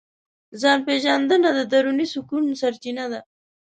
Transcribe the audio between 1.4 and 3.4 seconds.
د دروني سکون سرچینه ده.